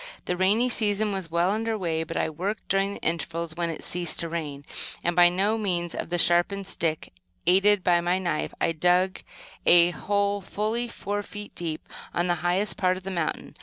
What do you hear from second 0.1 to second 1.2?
The rainy season